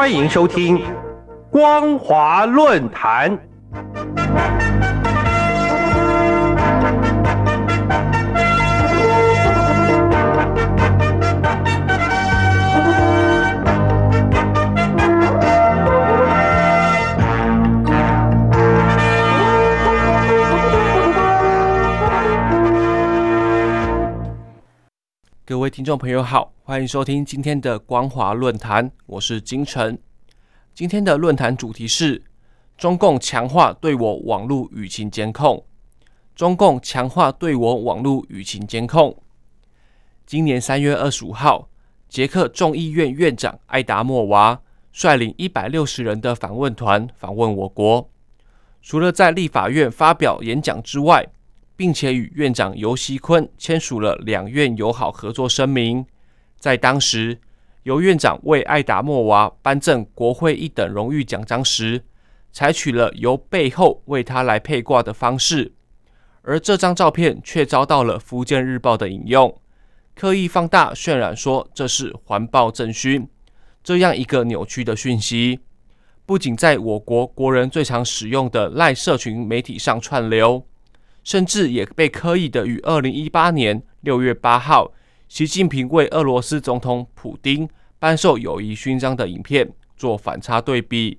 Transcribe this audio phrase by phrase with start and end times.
[0.00, 0.78] 欢迎收听
[1.50, 3.30] 《光华论坛》。
[25.80, 29.98] 听众朋友好，欢迎收听今天的光华论坛，我是金晨。
[30.74, 32.22] 今天的论坛主题是
[32.76, 35.64] 中共强化对我网络舆情监控。
[36.36, 39.22] 中共强化对我网络舆情监控。
[40.26, 41.70] 今年三月二十五号，
[42.10, 44.60] 捷克众议院院长艾达莫娃
[44.92, 48.10] 率领一百六十人的访问团访问我国，
[48.82, 51.26] 除了在立法院发表演讲之外，
[51.80, 56.04] 并且与院长尤锡坤签署了两院友好合作声明。
[56.58, 57.38] 在当时，
[57.84, 62.04] 尤院长为艾达莫娃颁赠国会一等荣誉奖章时，
[62.52, 65.72] 采取了由背后为他来配挂的方式。
[66.42, 69.58] 而这张照片却遭到了《福建日报》的引用，
[70.14, 73.26] 刻意放大渲染说这是环抱政勋，
[73.82, 75.60] 这样一个扭曲的讯息，
[76.26, 80.66] 不仅在我国国人最常使用的赖社群媒体上串流。
[81.22, 84.92] 甚至也被刻意的与二零一八年六月八号
[85.28, 87.68] 习近平为俄罗斯总统普京
[87.98, 91.18] 颁授友谊勋章的影片做反差对比。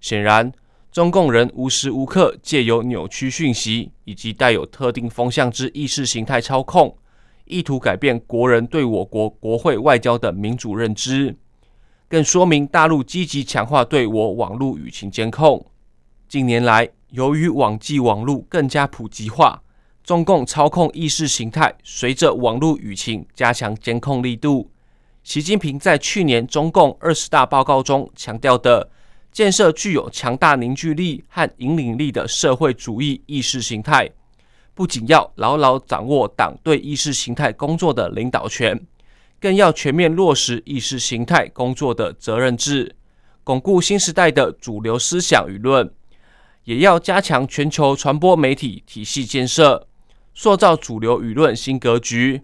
[0.00, 0.52] 显然，
[0.90, 6.96] 中共人无时无刻借由扭曲讯息以及带有特定风向之意识形态操控，
[7.44, 11.36] 意图改变国人对我国国会外交的民主认知，
[12.08, 15.66] 更说明大陆积极强化对我网络舆情监控。
[16.28, 19.62] 近年来，由于网际网络更加普及化，
[20.02, 24.70] 中共操控意识形态随着网络舆情加强监控力度。
[25.22, 28.90] 习近平在去年中共二十大报告中强调的
[29.30, 34.08] 建设具有强大凝聚力和引领力的社会主义意识形态，
[34.72, 38.80] 不仅要牢牢掌握党对意识形态工作的领导权，
[39.38, 42.96] 更要全面落实意识形态工作的责任制，
[43.44, 45.92] 巩固新时代的主流思想舆论。
[46.64, 49.88] 也要加强全球传播媒体体系建设，
[50.32, 52.42] 塑造主流舆论新格局。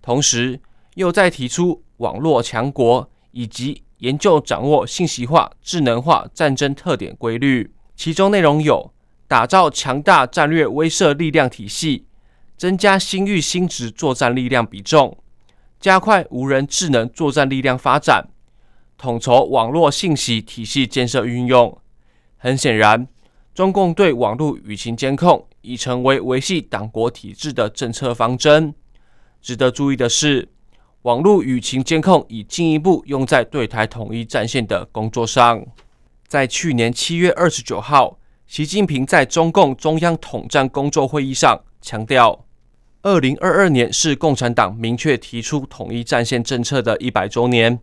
[0.00, 0.60] 同时，
[0.94, 7.72] 又在提出网络强国以及研究掌握信息化、智能化战争特点规律。
[7.94, 8.92] 其中内容有：
[9.28, 12.06] 打造强大战略威慑力量体系，
[12.56, 15.16] 增加新域新值作战力量比重，
[15.78, 18.28] 加快无人智能作战力量发展，
[18.98, 21.78] 统筹网络信息体系建设运用。
[22.36, 23.06] 很显然。
[23.54, 28.74] 中共对网络舆情监控已成为维系党国体制的政策方针。
[29.42, 30.48] 值得注意的是，
[31.02, 35.62] 网络舆情监控已进一步用在对台统一战线的工作上。
[36.26, 42.46] 在去年七月二十九号，习近平在中共中央统战工作会议上强调，
[43.02, 47.78] 二零二二年是共产党明确提出统一战线政策的一百周年，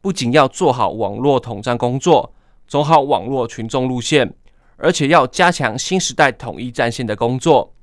[0.00, 2.32] 不仅要做好网络统战工作，
[2.68, 4.34] 走好网络群众路线。
[4.80, 7.74] 而且要加强新时代统一战线的工作，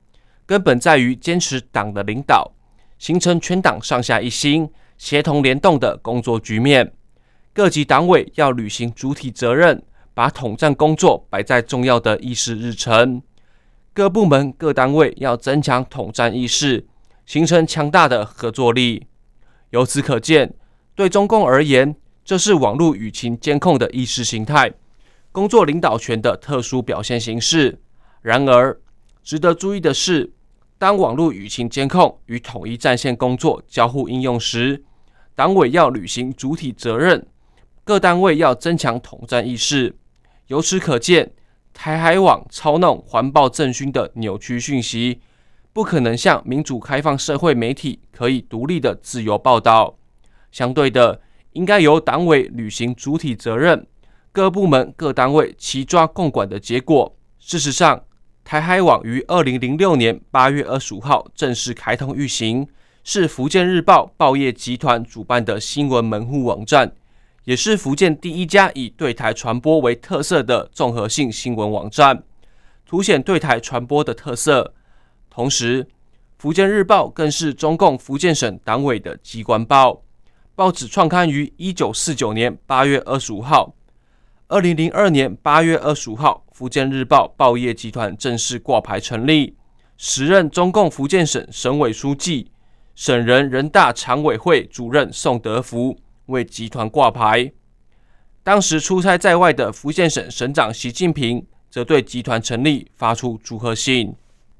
[0.45, 2.51] 根本在于坚持党的领导，
[2.97, 6.91] 形成全党上下一心、协同联动的工作局面。
[7.53, 13.21] 各级党委要履行主体责任，把统战工作摆在重要的议事日程。
[13.93, 16.85] 各部门各单位要增强统战意识，
[17.25, 19.07] 形成强大的合作力。
[19.71, 20.53] 由此可见，
[20.95, 24.71] 对中共而言，这是网络舆情监控的意识形态。
[25.37, 27.79] 工作领导权的特殊表现形式。
[28.23, 28.75] 然而，
[29.21, 30.33] 值得注意的是，
[30.79, 34.83] 当网络舆情监控与统一战线工作交互应用时，
[35.35, 37.23] 党委要履行主体责任，
[37.83, 39.95] 各单位要增强统战意识。
[40.47, 41.31] 由此可见，
[41.71, 45.21] 台海网操弄环抱政勋的扭曲讯息，
[45.71, 49.99] 不可能像民主开放社会媒体可以独立的自由报道。
[50.51, 53.85] 相对的，应该由党委履行主体责任。
[54.37, 57.17] 各部门、各单位齐抓共管的结果。
[57.39, 58.03] 事实上，
[58.43, 62.67] 台海网于二零零六年八月二十五号正式开通运行，
[63.03, 66.93] 是福建日报报业集团主办的新闻门户网站，
[67.45, 72.21] 也是福建第一家以对台传播为特色的综合性新闻网站，
[72.85, 74.75] 凸显对台传播的特色。
[75.31, 75.87] 同时，
[76.37, 80.03] 福建日报更是中共福建省党委的机关报。
[80.53, 83.73] 报纸创刊于一九四九年八月二十五号。
[84.49, 89.57] 二零零二年八月二十五号，福建日报报业集团正式挂牌成立。
[89.97, 92.49] 时任中共福建省省委书记、
[92.95, 97.51] 省人人大常委会主任宋德福为集团挂牌。
[98.41, 104.15] 当时出差在外的福建省省长习近平则对集团成立发出祝贺信。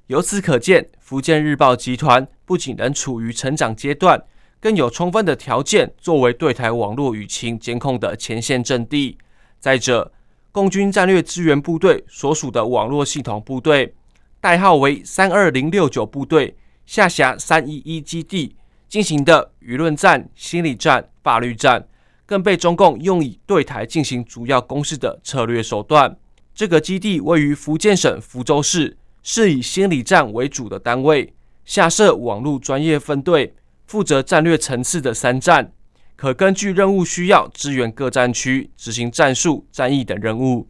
[0.07, 4.21] 由此可见，福建日报集团不仅仍处于成长阶段，
[4.59, 9.17] 更有充分的条件作为对台网络舆情监控的前线阵地。
[9.59, 10.11] 再者，
[10.51, 13.93] 共军战略支援部队所属的网络系统部队，
[14.39, 16.55] 代号为三二零六九部队，
[16.85, 18.55] 下辖三一一基地
[18.87, 21.87] 进行的舆论战、心理战、法律战，
[22.25, 26.17] 更被中共用以对台进行主要攻势的策略手段。
[26.55, 31.33] 这个基地位于福建省福州市，是以心理战为主的单位，
[31.65, 33.53] 下设网络专业分队，
[33.85, 35.71] 负责战略层次的三战。
[36.17, 40.67] 可根据任务需要支援各战区执行战术、战役等任务。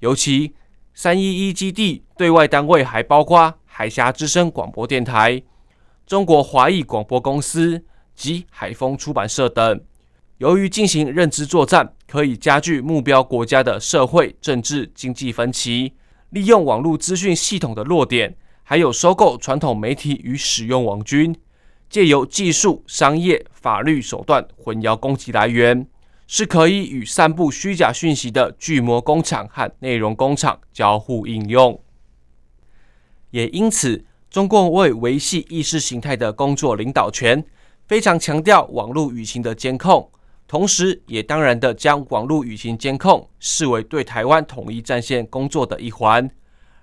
[0.00, 0.52] 尤其
[0.92, 5.40] 三一一基地对外单位还包括海峡之声广播电台、
[6.04, 7.84] 中国华裔广播公司
[8.16, 9.80] 及海丰出版社等。
[10.38, 15.92] 由于进行认知作战，可以加剧目标国家的社会、政治、经济分歧，
[16.30, 21.32] 利用网络资讯系统的弱点，还有收购传统媒体与使用网军。
[21.92, 25.86] 借由技术、商业、法律手段混淆攻击来源，
[26.26, 31.78] 是可以与散布虚假讯息的巨魔工厂和内容工厂交互应用。
[33.30, 37.44] 也因此，中共为维系意识形态的工作领导权，
[37.86, 40.10] 非常强调网络舆情的监控，
[40.48, 46.30] 同时也当然的将网络舆情监控视为对台湾统一战线工作的一环。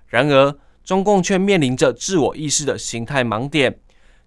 [0.06, 3.76] 然而，中共却面临着自我意识的形态盲点。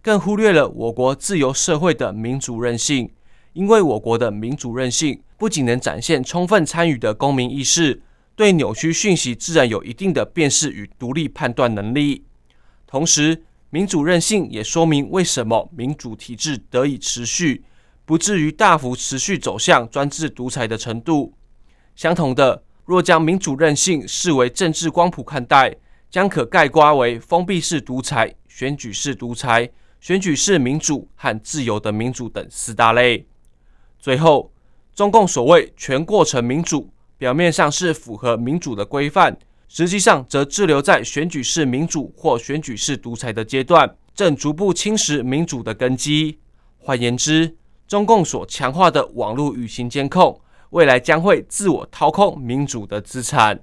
[0.03, 3.09] 更忽略了我国自由社会的民主韧性，
[3.53, 8.01] 因为我国的民主韧性不仅能展现充分参与的公民意识，
[8.35, 12.25] 对扭曲讯息自然有一定的辨识与独立判断能力。
[12.85, 17.63] 同时，民主韧性也说明为什么民主体制得以持续，
[18.03, 21.33] 不至于大幅持续走向专制独裁的程度。
[21.95, 25.73] 相同的，若将民主韧性视为政治光谱看待，
[26.11, 29.69] 将可概括为封闭式独裁、选举式独裁。
[30.03, 33.25] 选举是民主和自由的民主等四大类。
[33.97, 34.51] 最后，
[34.93, 39.37] 中共所谓全过程民主，表面上是符合民主的规范，
[39.69, 46.37] 实际上则滞留在选举式民主或选举式独裁的阶段，正逐步侵蚀民主的根基。
[46.79, 47.55] 换言之，
[47.87, 50.37] 中共所强化的网络舆情监控，
[50.71, 53.57] 未来将会自我掏空民主的资产。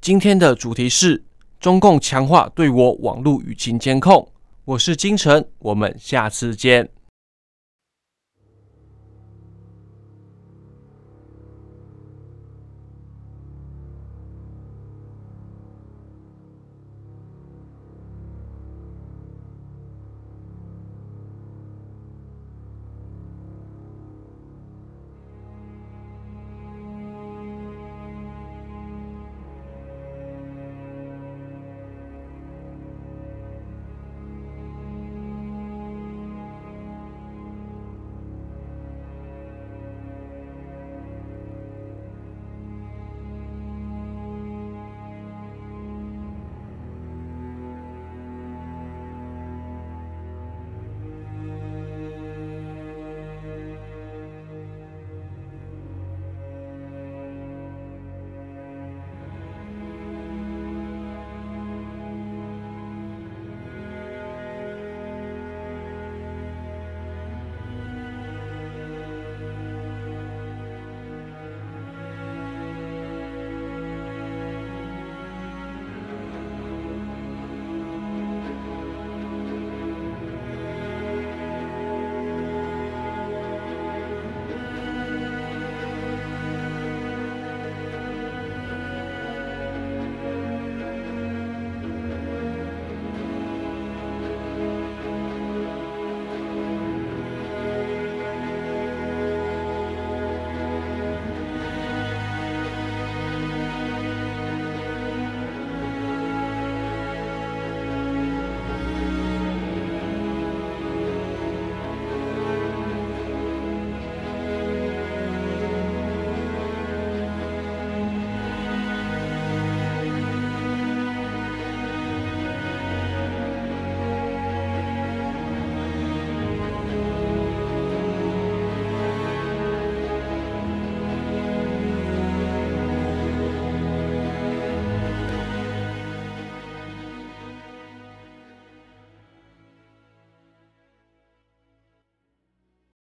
[0.00, 1.22] 今天的主题是
[1.60, 4.28] 中共强化对我网络舆情监控。
[4.64, 6.88] 我是金晨，我们下次见。